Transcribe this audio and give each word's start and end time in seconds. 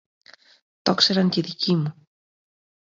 Τόξεραν 0.81 1.29
και 1.29 1.39
οι 1.39 1.43
δικοί 1.43 1.75
μου 1.75 2.07